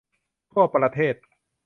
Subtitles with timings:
[0.51, 1.15] ทั่วประเทศ